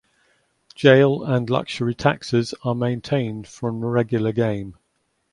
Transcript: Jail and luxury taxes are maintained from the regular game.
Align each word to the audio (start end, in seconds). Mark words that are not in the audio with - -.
Jail 0.73 1.23
and 1.23 1.47
luxury 1.47 1.93
taxes 1.93 2.55
are 2.63 2.73
maintained 2.73 3.47
from 3.47 3.81
the 3.81 3.85
regular 3.87 4.31
game. 4.31 4.77